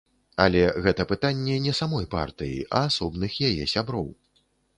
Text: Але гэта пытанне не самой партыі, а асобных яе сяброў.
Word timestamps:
Але 0.43 0.61
гэта 0.85 1.05
пытанне 1.11 1.57
не 1.65 1.73
самой 1.81 2.07
партыі, 2.15 2.57
а 2.79 2.83
асобных 2.89 3.37
яе 3.51 3.69
сяброў. 3.77 4.11